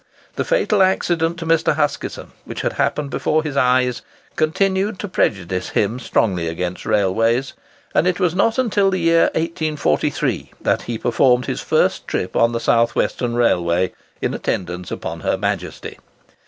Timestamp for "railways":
6.87-7.53